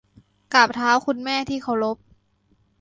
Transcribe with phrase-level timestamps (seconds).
[0.53, 1.97] กราบเท้าคุณแม่ที่เคารพ